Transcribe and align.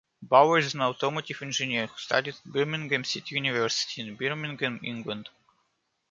Bauer 0.23 0.57
is 0.57 0.73
an 0.73 0.81
automotive 0.81 1.43
engineer 1.43 1.85
who 1.85 1.95
studied 1.95 2.33
at 2.33 2.43
Birmingham 2.43 3.03
City 3.03 3.35
University 3.35 4.01
in 4.01 4.15
Birmingham, 4.15 4.79
England. 4.81 5.29